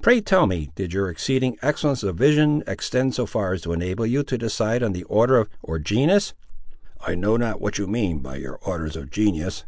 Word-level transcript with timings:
Pray 0.00 0.22
tell 0.22 0.46
me, 0.46 0.70
did 0.74 0.94
your 0.94 1.10
exceeding 1.10 1.58
excellence 1.60 2.02
of 2.02 2.16
vision 2.16 2.64
extend 2.66 3.14
so 3.14 3.26
far 3.26 3.52
as 3.52 3.60
to 3.60 3.74
enable 3.74 4.06
you 4.06 4.22
to 4.22 4.38
decide 4.38 4.82
on 4.82 4.94
their 4.94 5.04
order, 5.06 5.48
or 5.62 5.78
genus?" 5.78 6.32
"I 7.06 7.14
know 7.14 7.36
not 7.36 7.60
what 7.60 7.76
you 7.76 7.86
mean 7.86 8.20
by 8.20 8.36
your 8.36 8.58
orders 8.62 8.96
of 8.96 9.10
genius." 9.10 9.64